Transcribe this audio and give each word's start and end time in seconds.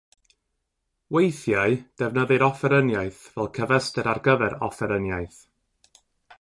Weithiau 1.17 1.75
defnyddir 2.03 2.47
offeryniaeth 2.47 3.21
fel 3.37 3.53
cyfystyr 3.61 4.13
ar 4.15 4.25
gyfer 4.31 4.59
offeryniaeth. 4.73 5.41